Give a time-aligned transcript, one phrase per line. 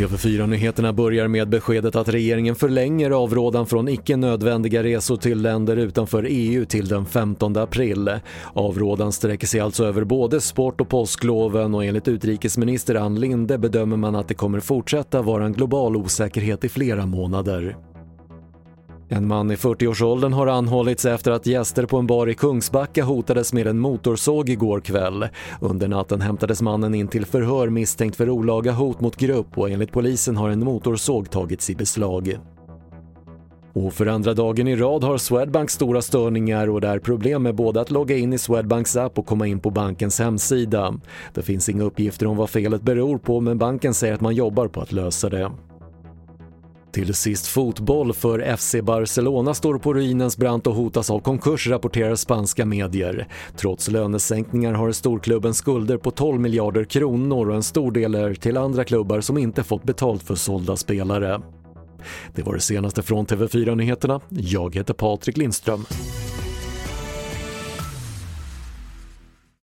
[0.00, 6.26] TV4-nyheterna börjar med beskedet att regeringen förlänger avrådan från icke nödvändiga resor till länder utanför
[6.28, 8.10] EU till den 15 april.
[8.52, 13.96] Avrådan sträcker sig alltså över både sport och påskloven och enligt utrikesminister Ann Linde bedömer
[13.96, 17.89] man att det kommer fortsätta vara en global osäkerhet i flera månader.
[19.12, 23.52] En man i 40-årsåldern har anhållits efter att gäster på en bar i Kungsbacka hotades
[23.52, 25.28] med en motorsåg igår kväll.
[25.60, 29.92] Under natten hämtades mannen in till förhör misstänkt för olaga hot mot grupp och enligt
[29.92, 32.38] polisen har en motorsåg tagits i beslag.
[33.72, 37.54] Och för andra dagen i rad har Swedbank stora störningar och det är problem med
[37.54, 40.94] både att logga in i Swedbanks app och komma in på bankens hemsida.
[41.34, 44.68] Det finns inga uppgifter om vad felet beror på men banken säger att man jobbar
[44.68, 45.50] på att lösa det.
[46.92, 52.14] Till sist fotboll för FC Barcelona står på ruinens brant och hotas av konkurs rapporterar
[52.14, 53.28] spanska medier.
[53.56, 58.56] Trots lönesänkningar har storklubben skulder på 12 miljarder kronor och en stor del är till
[58.56, 61.40] andra klubbar som inte fått betalt för sålda spelare.
[62.34, 64.20] Det var det senaste från TV4 Nyheterna.
[64.28, 65.84] Jag heter Patrik Lindström.